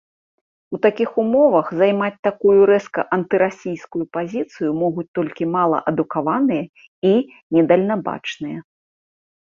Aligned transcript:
У 0.75 0.77
такіх 0.85 1.09
умовах 1.23 1.67
займаць 1.81 2.21
такую 2.27 2.55
рэзка 2.71 3.01
антырасійскую 3.17 4.01
пазіцыю 4.17 4.69
могуць 4.81 5.07
толькі 5.19 5.49
малаадукаваныя 5.57 6.63
і 7.11 7.13
недальнабачныя. 7.59 8.57